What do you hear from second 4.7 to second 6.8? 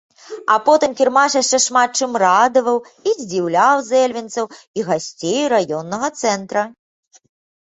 і гасцей раённага цэнтра.